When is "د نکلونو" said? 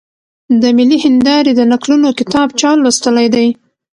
1.55-2.09